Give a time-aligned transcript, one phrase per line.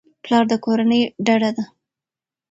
[0.23, 1.65] پلار د کورنۍ ډډه ده.